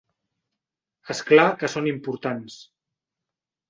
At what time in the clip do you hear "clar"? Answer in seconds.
1.29-1.47